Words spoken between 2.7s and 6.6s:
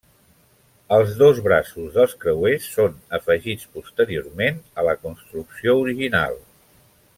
són afegits posteriorment a la construcció original.